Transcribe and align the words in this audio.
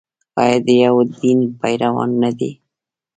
آیا 0.41 0.57
د 0.65 0.67
یو 0.83 0.95
دین 1.19 1.39
پیروان 1.59 2.09
نه 2.23 2.31
دي؟ 2.39 2.51